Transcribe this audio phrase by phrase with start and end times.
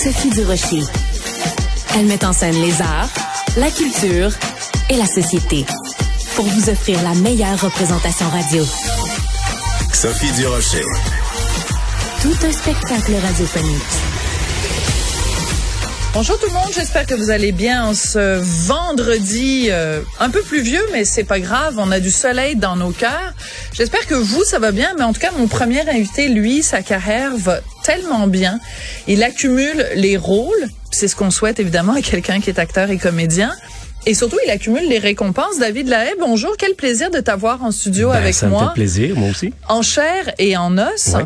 [0.00, 0.82] Sophie Durocher.
[1.96, 3.08] Elle met en scène les arts,
[3.56, 4.30] la culture
[4.90, 5.66] et la société
[6.36, 8.64] pour vous offrir la meilleure représentation radio.
[9.92, 10.84] Sophie Durocher.
[12.22, 14.17] Tout un spectacle radiophonique.
[16.18, 20.42] Bonjour tout le monde, j'espère que vous allez bien en ce vendredi euh, un peu
[20.42, 23.34] pluvieux, mais c'est pas grave, on a du soleil dans nos cœurs.
[23.72, 26.82] J'espère que vous, ça va bien, mais en tout cas, mon premier invité, lui, sa
[26.82, 28.58] carrière va tellement bien.
[29.06, 32.98] Il accumule les rôles, c'est ce qu'on souhaite évidemment à quelqu'un qui est acteur et
[32.98, 33.54] comédien.
[34.06, 35.58] Et surtout, il accumule les récompenses.
[35.58, 36.56] David Lahaye, bonjour.
[36.56, 38.62] Quel plaisir de t'avoir en studio Ben, avec ça moi.
[38.62, 39.52] me fait plaisir, moi aussi.
[39.68, 41.08] En chair et en os.
[41.14, 41.24] Ouais.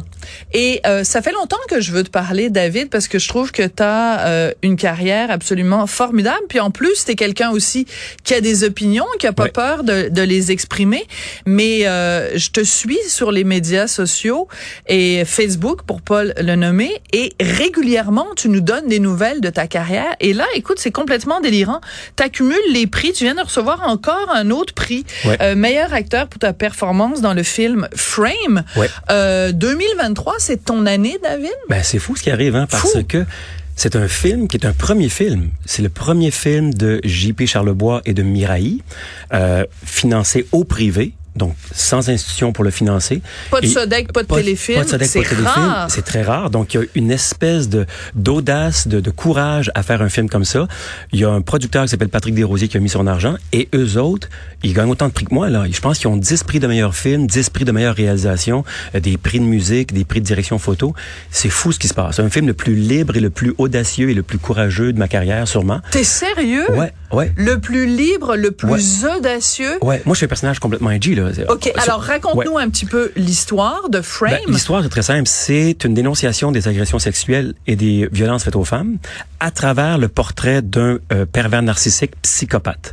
[0.53, 3.53] Et euh, ça fait longtemps que je veux te parler, David, parce que je trouve
[3.53, 6.41] que tu as une carrière absolument formidable.
[6.49, 7.87] Puis en plus, tu es quelqu'un aussi
[8.25, 9.51] qui a des opinions, qui a pas Ouais.
[9.51, 11.05] peur de, de les exprimer.
[11.47, 14.49] Mais euh, je te suis sur les médias sociaux
[14.89, 17.01] et Facebook, pour pas le nommer.
[17.13, 20.17] Et régulièrement, tu nous donnes des nouvelles de ta carrière.
[20.21, 21.81] Et là, écoute, c'est complètement délirant.
[22.17, 23.13] Tu accumules les prix.
[23.13, 25.05] Tu viens de recevoir encore un autre prix.
[25.25, 25.37] Ouais.
[25.41, 28.65] Euh, meilleur acteur pour ta performance dans le film Frame.
[28.77, 28.89] Ouais.
[29.11, 31.51] Euh, 2023, c'est ton année, David?
[31.69, 33.03] Ben, c'est fou ce qui arrive, hein, parce Fou.
[33.09, 33.25] que
[33.77, 35.51] c'est un film qui est un premier film.
[35.65, 37.47] C'est le premier film de J.P.
[37.47, 38.83] Charlebois et de Mirail,
[39.33, 41.13] euh, financé au privé.
[41.35, 43.23] Donc, sans institution pour le financer.
[43.51, 44.79] Pas de Sodec, pas de Pas téléfilm.
[44.79, 45.65] Pas de Sodec, C'est pas de téléfilm.
[45.67, 45.91] rare.
[45.91, 46.51] C'est très rare.
[46.51, 50.29] Donc, il y a une espèce de d'audace, de, de courage à faire un film
[50.29, 50.69] comme ça.
[51.13, 53.37] Il y a un producteur qui s'appelle Patrick Desrosiers qui a mis son argent.
[53.53, 54.29] Et eux autres,
[54.63, 55.49] ils gagnent autant de prix que moi.
[55.49, 55.65] Là.
[55.71, 59.01] Je pense qu'ils ont 10 prix de meilleur film, 10 prix de meilleure réalisation, euh,
[59.01, 60.95] des prix de musique, des prix de direction photo.
[61.31, 62.21] C'est fou ce qui se passe.
[62.21, 65.09] Un film le plus libre et le plus audacieux et le plus courageux de ma
[65.09, 65.81] carrière, sûrement.
[65.91, 66.71] T'es sérieux?
[66.73, 67.33] Ouais, ouais.
[67.37, 69.79] Le plus libre, le plus audacieux.
[69.83, 71.29] Ouais, moi je suis un personnage complètement edgy là.
[71.49, 72.63] OK, Sur- alors raconte-nous Ouais.
[72.63, 74.33] un petit peu l'histoire de Frame.
[74.47, 75.27] Ben, L'histoire est très simple.
[75.29, 78.99] C'est une dénonciation des agressions sexuelles et des violences faites aux femmes
[79.41, 82.93] à travers le portrait d'un euh, pervers narcissique psychopathe.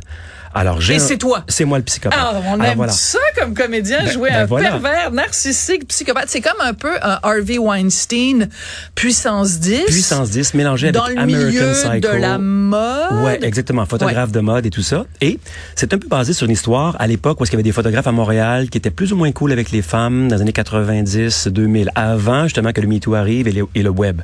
[0.54, 1.44] Alors, j'ai Et un- c'est toi.
[1.48, 2.18] C'est moi le psychopathe.
[2.20, 2.92] Ah, on Alors, aime voilà.
[2.92, 4.70] ça comme comédien, Ben- jouer ben un voilà.
[4.70, 6.26] pervers narcissique, psychopathe.
[6.28, 8.48] C'est comme un peu un Harvey Weinstein
[8.94, 9.84] puissance 10.
[9.86, 11.98] Puissance 10 mélangée dans avec le American milieu Psycho.
[12.14, 13.22] de la mode.
[13.24, 13.86] Ouais, exactement.
[13.86, 15.04] Photographe de mode et tout ça.
[15.20, 15.38] Et
[15.76, 18.06] c'est un peu basé sur une histoire à l'époque où il y avait des photographes
[18.06, 21.48] à Montréal qui étaient plus ou moins cool avec les femmes dans les années 90,
[21.48, 24.20] 2000, avant justement que le MeToo arrive et, le- et le web.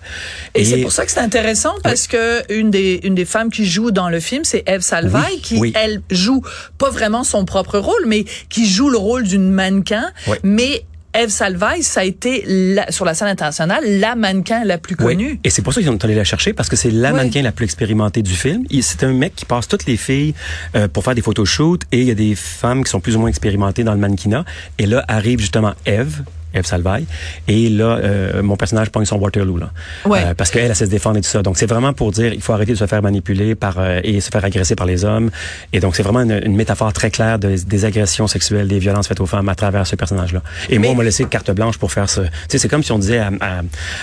[0.54, 3.64] Et, c'est pour ça que c'est intéressant parce que une des une des femmes qui
[3.66, 5.72] joue dans le film, c'est Eve Salvaille Oui, qui oui.
[5.76, 6.42] elle joue
[6.78, 10.06] pas vraiment son propre rôle, mais qui joue le rôle d'une mannequin.
[10.42, 10.84] Mais
[11.18, 15.06] Eve Salvaille, ça a été la- sur la scène internationale la mannequin la plus Oui.
[15.14, 15.40] connue.
[15.44, 17.16] Et c'est pour ça qu'ils sont allés la chercher parce que c'est la Oui.
[17.16, 18.64] mannequin la plus expérimentée du film.
[18.68, 20.34] Il- C'est un mec qui passe toutes les filles
[20.74, 23.20] euh, pour faire des photoshoots et il y a des femmes qui sont plus ou
[23.20, 24.44] moins expérimentées dans le mannequinat.
[24.78, 26.22] Et là arrive justement Eve.
[26.56, 27.06] Eve Salvaille.
[27.48, 29.70] Et là, euh, mon personnage pogne son Waterloo, là.
[30.04, 30.22] Ouais.
[30.24, 31.42] Euh, parce qu'elle, elle sait se défendre et tout ça.
[31.42, 34.20] Donc, c'est vraiment pour dire, il faut arrêter de se faire manipuler par, euh, et
[34.20, 35.30] se faire agresser par les hommes.
[35.72, 39.08] Et donc, c'est vraiment une, une métaphore très claire de- des agressions sexuelles, des violences
[39.08, 40.42] faites aux femmes à travers ce personnage-là.
[40.68, 42.20] Et Mais- moi, on m'a laissé carte blanche pour faire ce.
[42.22, 43.30] Tu sais, c'est comme si on disait à,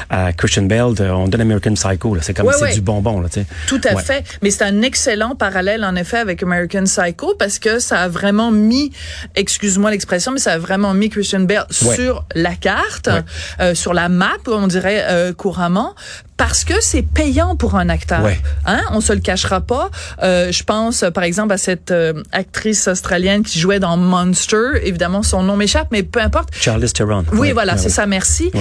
[0.09, 2.21] à, à Christian Bale, de- on donne American Psycho, là.
[2.21, 2.73] C'est comme, Ouais, c'est ouais.
[2.73, 3.45] du bonbon, là, tu sais.
[3.67, 4.23] Tout à fait.
[4.41, 8.51] Mais c'est un excellent parallèle, en effet, avec American Psycho parce que ça a vraiment
[8.51, 8.91] mis,
[9.35, 13.23] excuse-moi l'expression, mais ça a vraiment mis Christian Bale sur la carte, Ouais.
[13.61, 15.95] euh, sur la map, on dirait euh, couramment,
[16.37, 18.21] parce que c'est payant pour un acteur.
[18.23, 18.39] Ouais.
[18.65, 18.81] Hein?
[18.91, 19.89] On se le cachera pas.
[20.21, 24.71] Euh, je pense, par exemple, à cette euh, actrice australienne qui jouait dans Monster.
[24.83, 26.49] Évidemment, son nom m'échappe, mais peu importe.
[26.59, 27.23] Charlize Theron.
[27.31, 28.51] Oui, Ouais, voilà, ouais, c'est ça, merci.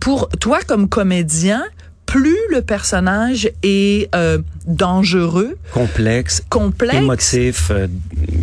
[0.00, 1.64] Pour toi comme comédien,
[2.06, 6.96] plus le personnage est euh, dangereux, Complexe, complexe.
[6.96, 7.86] émotif, euh,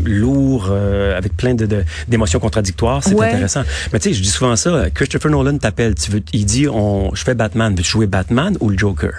[0.06, 1.68] lourd, euh, avec plein de,
[2.08, 3.04] d'émotions contradictoires.
[3.04, 3.28] C'est Ouais.
[3.28, 3.62] intéressant.
[3.94, 4.90] Mais tu sais, je dis souvent ça.
[4.94, 5.94] Christopher Nolan t'appelle.
[5.96, 7.76] Tu veux, il dit, on, je fais Batman.
[7.76, 9.12] Veux-tu jouer Batman ou le Joker?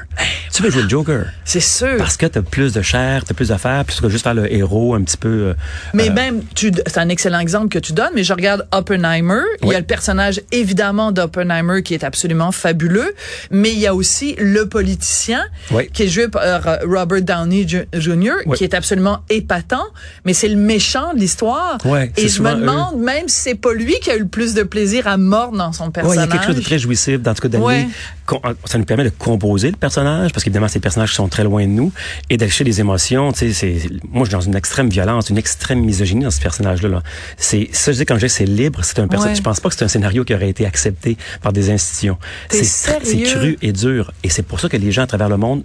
[0.53, 1.27] Tu veux jouer le Joker.
[1.45, 1.97] C'est sûr.
[1.99, 4.53] Parce que t'as plus de chair, t'as plus d'affaires, puis tu vas juste faire le
[4.53, 5.55] héros un petit peu.
[5.95, 9.43] Mais même, tu, c'est un excellent exemple que tu donnes, mais je regarde Oppenheimer.
[9.63, 13.15] Il y a le personnage, évidemment, d'Oppenheimer qui est absolument fabuleux,
[13.51, 15.89] mais il y a aussi le politicien Oui.
[15.93, 18.57] qui est joué par euh, Robert Downey Jr., Oui.
[18.57, 19.85] qui est absolument épatant,
[20.25, 21.79] mais c'est le méchant de l'histoire.
[22.17, 22.57] Et je me eux.
[22.57, 25.57] demande même si c'est pas lui qui a eu le plus de plaisir à mordre
[25.59, 26.25] dans son Ouais, il y personnage.
[26.29, 27.89] a quelque chose de très jouissif, dans tout cas Ouais.
[28.27, 31.63] com- ça nous permet de composer le personnage, parce qu'évidemment, des personnages sont très loin
[31.63, 31.93] de nous,
[32.29, 33.77] et d'aller chercher des émotions, tu sais,
[34.11, 37.03] moi, je suis dans une extrême violence, une extrême misogynie dans ce personnage-là, là.
[37.37, 39.69] C'est, ça, je dis, quand je dis c'est libre, c'est un personnage, je pense pas
[39.69, 42.19] que c'est un scénario qui aurait été accepté par des institutions.
[42.51, 45.63] C'est, cru et dur, et c'est pour ça que les gens à travers le monde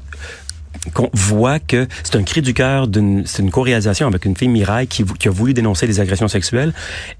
[0.94, 4.48] qu'on voit que c'est un cri du cœur d'une c'est une co-réalisation avec une fille
[4.48, 6.74] Mireille qui, a voulu dénoncer les agressions sexuelles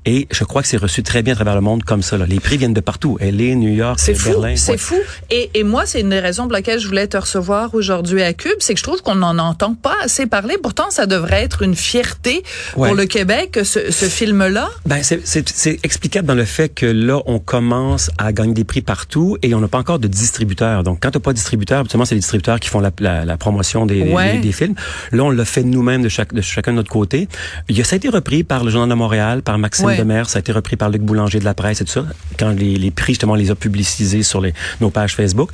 [0.06, 2.26] et je crois que c'est reçu très bien à travers le monde comme ça là.
[2.28, 4.78] les prix viennent de partout LA New York C'est fou, Berlin c'est ouais.
[4.78, 4.96] fou.
[5.30, 8.34] Et, et moi, c'est une des raisons pour laquelle je voulais te recevoir aujourd'hui à
[8.34, 10.56] Cube, c'est que je trouve qu'on n'en entend pas assez parler.
[10.62, 12.44] Pourtant, ça devrait être une fierté
[12.76, 12.90] Ouais.
[12.90, 14.70] pour le Québec, ce, ce film-là.
[14.86, 19.38] Ben, c'est- explicable dans le fait que là, on commence à gagner des prix partout
[19.42, 20.84] et on n'a pas encore de distributeur.
[20.84, 23.26] Donc, quand tu n'as pas de distributeur, habituellement, c'est les distributeurs qui font la, la,
[23.26, 23.55] la promotion
[23.86, 24.34] des, Ouais.
[24.34, 24.76] des, des films.
[25.12, 27.28] Là, on l'a fait nous-mêmes de, chaque, de chacun de notre côté.
[27.70, 29.98] Il y a, ça a été repris par le Journal de Montréal, par Maxime Ouais.
[29.98, 32.06] Demers, ça a été repris par Luc Boulanger de la presse et tout ça,
[32.40, 35.50] quand les, les prix, justement, on les a publicisés sur les, nos pages Facebook.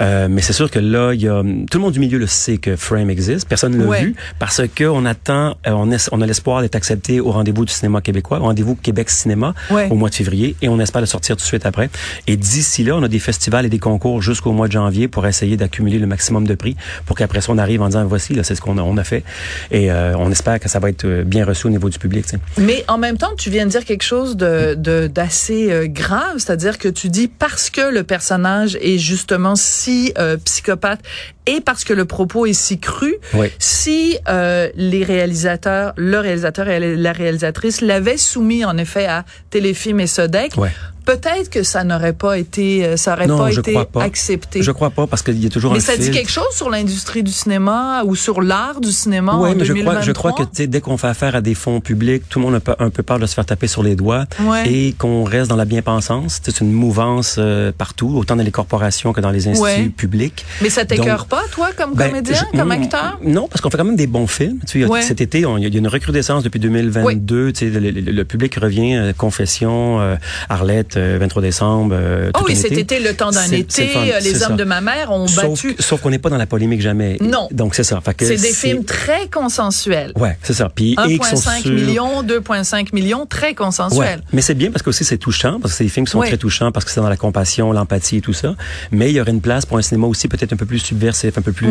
[0.00, 2.26] Euh, mais c'est sûr que là, il y a, tout le monde du milieu le
[2.26, 3.48] sait que Frame existe.
[3.48, 4.02] Personne ne l'a Ouais.
[4.02, 7.72] vu parce que on attend, euh, on, on a l'espoir d'être accepté au rendez-vous du
[7.72, 9.54] cinéma québécois, au rendez-vous Québec Cinéma
[9.90, 11.88] au mois de février et on espère le sortir tout de suite après.
[12.26, 15.26] Et d'ici là, on a des festivals et des concours jusqu'au mois de janvier pour
[15.26, 18.54] essayer d'accumuler le maximum de prix pour qu'après on arrive en disant voici, là, c'est
[18.54, 19.22] ce qu'on a, on a fait.
[19.70, 22.26] Et euh, on espère que ça va être euh, bien reçu au niveau du public.
[22.58, 26.34] Mais en même temps, tu viens de dire quelque chose de de- d'assez euh, grave,
[26.38, 31.00] c'est-à-dire que tu dis parce que le personnage est justement si euh, psychopathe
[31.46, 33.48] et parce que le propos est si cru, Oui.
[33.58, 40.00] si euh, les réalisateurs, le réalisateur et la réalisatrice l'avaient soumis en effet à Téléfilm
[40.00, 40.72] et Sodec, Ouais.
[41.06, 44.02] Peut-être que ça n'aurait pas été, euh, ça aurait Non, pas je été crois pas.
[44.02, 44.60] accepté.
[44.62, 46.68] Je crois pas parce qu'il y a toujours Mais un ça dit quelque chose sur
[46.68, 49.92] l'industrie du cinéma ou sur l'art du cinéma Oui, en mais je 2023?
[49.94, 52.60] crois, je crois que dès qu'on fait affaire à des fonds publics, tout le monde
[52.66, 54.68] a un peu peur de se faire taper sur les doigts Ouais.
[54.70, 56.40] et qu'on reste dans la bien-pensance.
[56.42, 59.88] C'est une mouvance euh, partout, autant dans les corporations que dans les instituts Ouais.
[59.88, 60.44] publics.
[60.60, 63.18] Mais ça t'écœure pas, toi, comme Ben, comédien, je- comme mm, acteur?
[63.22, 64.58] Non, parce qu'on fait quand même des bons films.
[64.66, 65.02] Tu sais, Ouais.
[65.02, 67.52] Cet été, il y a une recrudescence depuis 2022.
[67.52, 68.96] Tu sais, le, le- le public revient.
[68.96, 70.16] euh, Confession, euh,
[70.48, 71.94] Arlette, euh, 23 décembre.
[71.98, 73.00] euh, Oh tout oui, cet été.
[73.00, 75.76] le temps d'un été, euh, les hommes de ma mère ont Sauf, battu.
[75.78, 77.16] sauf qu'on n'est pas dans la polémique jamais.
[77.20, 77.48] Non.
[77.50, 78.00] Donc c'est ça.
[78.18, 80.12] C'est des films très consensuels.
[80.16, 80.68] Ouais, c'est ça.
[80.74, 84.22] Puis et qui sont 1,5 sur- millions, 2,5 millions, très consensuels.
[84.32, 86.72] mais c'est bien parce que aussi c'est touchant, parce que des films sont très touchants,
[86.72, 88.54] parce que c'est dans la compassion, l'empathie et tout ça.
[88.92, 91.36] Mais il y aurait une place pour un cinéma aussi peut-être un peu plus subversif,
[91.38, 91.70] un peu plus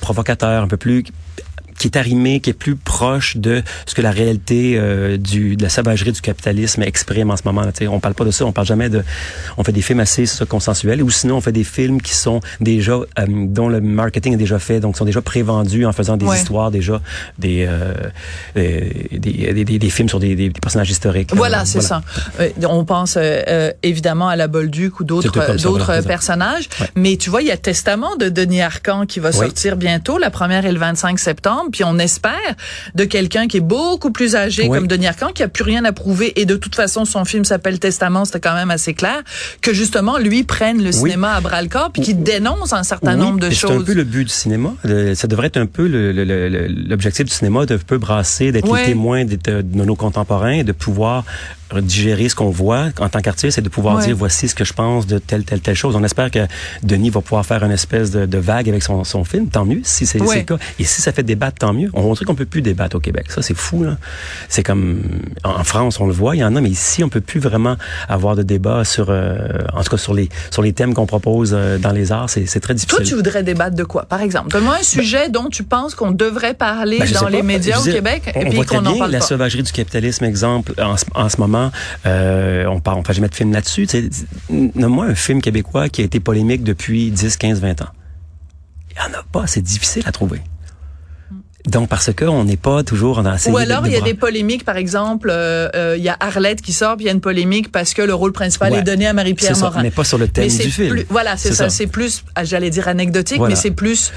[0.00, 1.04] provocateur, un peu plus
[1.78, 5.62] qui est arrimé, qui est plus proche de ce que la réalité euh, du de
[5.62, 7.62] la sauvagerie du capitalisme exprime en ce moment.
[7.62, 9.02] Là, tu sais, on parle pas de ça, on parle jamais de.
[9.58, 12.40] On fait des films assez ça, consensuels, ou sinon on fait des films qui sont
[12.60, 16.24] déjà euh, dont le marketing est déjà fait, donc sont déjà prévendus en faisant des
[16.26, 16.36] Ouais.
[16.38, 17.00] histoires déjà
[17.38, 17.92] des, euh,
[18.54, 21.30] des, des, des, des films sur des, des personnages historiques.
[21.34, 22.02] Voilà, Euh, c'est ça.
[22.40, 26.68] Euh, on pense euh, évidemment à la Bolduc ou d'autres d'autres voilà, personnages.
[26.80, 26.88] Ouais.
[26.96, 29.36] Mais tu vois, il y a Testament de Denis Arcand qui va Oui.
[29.36, 30.18] sortir bientôt.
[30.18, 31.63] La première est le 25 septembre.
[31.70, 32.32] Puis on espère
[32.94, 34.76] de quelqu'un qui est beaucoup plus âgé Oui.
[34.78, 36.38] comme Denis Arcand, qui a plus rien à prouver.
[36.40, 38.24] Et de toute façon, son film s'appelle Testament.
[38.24, 39.22] C'était quand même assez clair
[39.60, 43.14] que justement lui prenne le cinéma à bras le corps puis qu'il dénonce un certain
[43.14, 43.84] Oui, nombre de et C'est un choses.
[43.84, 44.74] peu le but du cinéma.
[44.84, 47.98] Le- ça devrait être un peu le- le- le- le- l'objectif du cinéma de peu
[47.98, 48.80] brasser, d'être Ouais.
[48.80, 51.24] les témoins de, nos contemporains et de pouvoir
[51.80, 54.06] digérer ce qu'on voit en tant qu'artiste et de pouvoir Ouais.
[54.06, 55.96] dire voici ce que je pense de telle telle telle chose.
[55.96, 56.40] On espère que
[56.82, 59.48] Denis va pouvoir faire une espèce de, de vague avec son, son film.
[59.48, 60.26] Tant mieux si c'est Ouais.
[60.28, 60.58] c'est le cas.
[60.78, 61.90] Et si ça fait débattre, tant mieux.
[61.94, 63.26] On dirait qu'on peut plus débattre au Québec.
[63.30, 63.96] Ça c'est fou là.
[64.48, 65.00] C'est comme
[65.44, 67.76] en France on le voit, il y en a, mais ici on peut plus vraiment
[68.08, 69.36] avoir de débat sur, euh,
[69.72, 72.30] en tout cas sur les sur les thèmes qu'on propose euh, dans les arts.
[72.30, 72.96] C'est c'est très difficile.
[72.96, 74.50] Toi, tu voudrais débattre de quoi, par exemple?
[74.50, 77.42] Donne-moi un sujet dont tu penses qu'on devrait parler Ben, dans les pas.
[77.44, 79.26] médias au Québec on, et puis qu'on en bien parle la pas.
[79.26, 81.63] sauvagerie du capitalisme, exemple, en, en ce moment.
[82.06, 83.86] Euh, on parle, on fait jamais de film là-dessus.
[84.50, 87.88] Nomme-moi un film québécois qui a été polémique depuis 10, 15, 20 ans.
[88.90, 89.46] Il y en a pas.
[89.46, 90.40] C'est difficile à trouver.
[91.66, 94.64] Donc, parce que on n'est pas toujours dans Ou alors, il y a des polémiques,
[94.66, 97.22] par exemple, euh, euh, il y a Arlette qui sort, puis il y a une
[97.22, 98.80] polémique parce que le rôle principal Ouais.
[98.80, 99.82] est donné à Marie-Pierre C'est ça, Morin.
[99.82, 100.90] mais pas sur le thème Mais du film.
[100.90, 101.64] plus- voilà, c'est ça.
[101.64, 101.70] ça.
[101.70, 103.54] C'est plus, j'allais dire anecdotique, Voilà.
[103.54, 104.12] mais c'est plus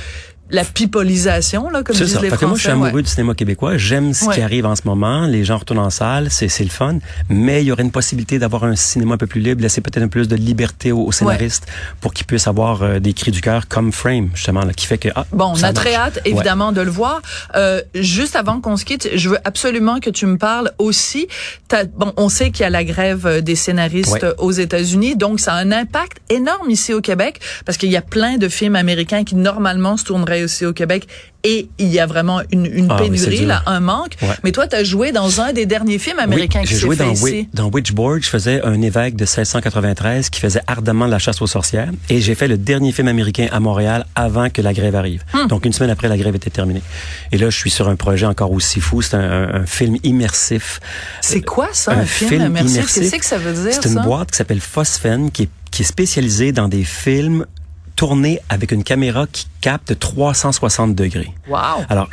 [0.49, 2.21] la pipolisation, là, comme disent ça.
[2.21, 2.87] les Fait que moi, je suis Français, ouais.
[2.87, 3.77] amoureux du cinéma québécois.
[3.77, 4.35] J'aime ce Ouais.
[4.35, 5.25] qui arrive en ce moment.
[5.25, 6.29] Les gens retournent en salle.
[6.31, 6.99] C'est, le fun.
[7.29, 9.97] Mais il y aurait une possibilité d'avoir un cinéma un peu plus libre, laisser peut-être
[10.03, 11.65] un peu plus de liberté aux, aux scénaristes
[12.01, 14.97] pour qu'ils puissent avoir euh, des cris du cœur comme Frame, justement, là, qui fait
[14.97, 17.21] que, ah, Bon, on a très hâte, évidemment, de le voir.
[17.55, 21.27] Euh, juste avant qu'on se quitte, je veux absolument que tu me parles aussi.
[21.97, 25.53] Bon, on sait qu'il y a la grève euh, des scénaristes aux États-Unis, donc ça
[25.53, 29.23] a un impact énorme ici au Québec, parce qu'il y a plein de films américains
[29.23, 31.07] qui normalement se tourneraient aussi au Québec,
[31.43, 34.13] et il y a vraiment une, une Ah pénurie, là, un manque.
[34.21, 34.27] Ouais.
[34.43, 36.85] Mais toi, tu as joué dans un des derniers films américains oui, qui j'ai s'est
[36.85, 37.47] joué fait dans, ici.
[37.53, 38.21] Dans Witchboard.
[38.23, 41.89] Je faisais un évêque de 1693 qui faisait ardemment la chasse aux sorcières.
[42.09, 45.23] Et j'ai fait le dernier film américain à Montréal avant que la grève arrive.
[45.33, 45.47] Hmm.
[45.47, 46.81] Donc, une semaine après, la grève était terminée.
[47.31, 49.01] Et là, je suis sur un projet encore aussi fou.
[49.01, 50.79] C'est un, un- un film immersif.
[51.21, 52.71] C'est quoi ça, Un un, film, film immersif?
[52.75, 53.03] immersif.
[53.03, 55.85] Qu'est-ce que ça veut dire, C'est une boîte qui s'appelle Phosphen, qui est, qui est
[55.85, 57.45] spécialisée dans des films
[57.97, 61.33] tournés avec une caméra qui capte 360 degrés.
[61.49, 61.83] Wow.
[61.89, 62.07] Alors,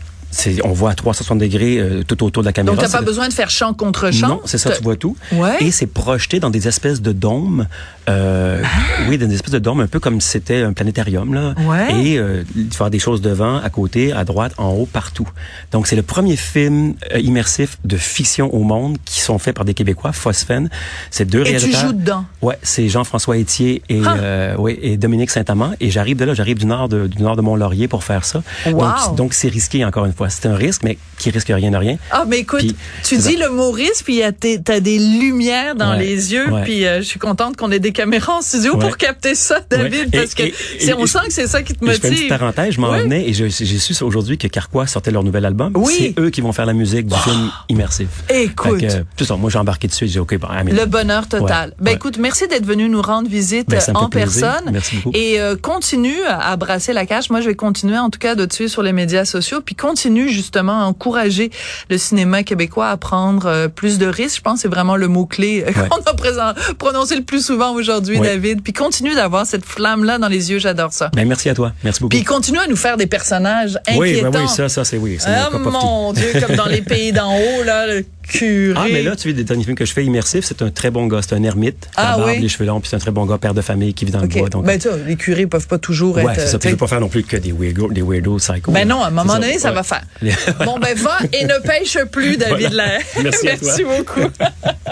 [0.65, 2.75] on voit à 360 degrés euh, tout autour de la caméra.
[2.75, 4.29] Donc, t'as C'est pas besoin de faire champ contre champ?
[4.29, 5.17] non, c'est ça, tu vois tout.
[5.33, 5.57] Ouais.
[5.61, 7.67] Et c'est projeté dans des espèces de dômes.
[8.09, 8.63] Euh,
[9.09, 11.33] Oui, dans des espèces de dômes, un peu comme si c'était un planétarium.
[11.35, 11.55] Là.
[11.57, 11.61] Ah.
[11.63, 12.05] Ouais.
[12.05, 15.29] Et euh, faire des choses devant, à côté, à droite, en haut, partout.
[15.73, 19.65] Donc, c'est le premier film euh, immersif de fiction au monde qui sont faits par
[19.65, 20.69] des Québécois, Phosphen.
[21.11, 21.81] C'est deux Et tu réalisateurs.
[21.89, 22.25] joues dedans?
[22.43, 24.17] Ouais, c'est Jean-François Etier et, Ah.
[24.19, 25.73] euh, ouais, et Dominique Saint-Amand.
[25.81, 28.43] Et j'arrive de là, j'arrive du nord de, du nord de Mont-Laurier pour faire ça.
[28.67, 29.15] Wow.
[29.17, 30.24] Donc c'est risqué, encore une fois.
[30.31, 31.97] C'est un risque, mais qui risque rien de rien.
[32.11, 34.81] Ah, mais écoute, Puis, tu dis le mot risque, puis il y a tes- t'as
[34.81, 36.63] des lumières dans Ouais, les yeux, ouais.
[36.63, 38.81] puis euh, je suis contente qu'on ait des caméras en studio Ouais.
[38.81, 41.89] pour capter ça, David, parce que et- on sent que c'est ça qui te Et
[41.89, 42.29] Je fais une petite motive.
[42.39, 45.73] parenthèse, je m'en venais et j'ai su aujourd'hui que Carquois sortait leur nouvel album.
[45.77, 45.95] Oui.
[46.17, 48.09] C'est eux qui vont faire la musique du film immersif.
[48.29, 48.81] Écoute.
[48.81, 50.87] Que, euh, tout ça, moi j'ai embarqué dessus, j'ai dit OK, bon, ah, mais- Le
[50.87, 51.75] bonheur total.
[51.81, 54.71] Ben écoute, merci d'être venu nous rendre visite Ben, me en personne.
[54.73, 55.17] Merci beaucoup.
[55.17, 57.31] Et euh, continue à à brasser la cage.
[57.31, 59.75] Moi, je vais continuer en tout cas de te suivre sur les médias sociaux, puis
[59.75, 61.51] continue justement à encourager
[61.91, 64.37] le cinéma québécois à prendre euh, plus de risques.
[64.37, 65.73] Je pense que c'est vraiment le mot clé Ouais.
[65.89, 68.27] qu'on a présent- prononcé le plus souvent aujourd'hui, Ouais.
[68.29, 68.63] David.
[68.63, 70.59] Puis continue d'avoir cette flamme là dans les yeux.
[70.59, 71.11] J'adore ça.
[71.15, 71.73] Ben, merci à toi.
[71.83, 72.11] Merci beaucoup.
[72.17, 74.31] Puis continue à nous faire des personnages oui, inquiétants.
[74.31, 75.19] ben oui, ça, ça, c'est oui.
[75.27, 78.79] Ah mon Dieu, comme dans les pays d'en haut, là, le curé.
[78.81, 80.91] Ah, mais là, tu vois, des derniers films que je fais immersifs, c'est un très
[80.91, 81.21] bon gars.
[81.23, 81.89] C'est un ermite.
[81.97, 82.41] Ah, la barbe, oui?
[82.43, 84.21] les cheveux longs, puis c'est un très bon gars, père de famille qui vit dans
[84.21, 84.49] le bois.
[84.49, 86.35] Donc, Ben, tu les curés peuvent pas toujours ouais, être.
[86.41, 86.57] c'est ça.
[86.57, 88.73] euh, Puis je tu veux pas faire non plus que des weirdos, des weirdos psycho.
[88.73, 89.75] Ben non, à un moment donné, ça ouais.
[89.77, 90.03] va faire.
[90.65, 92.99] Bon, ben va et ne pêche plus, David Voilà.
[92.99, 93.01] Lair.
[93.23, 94.21] Merci beaucoup.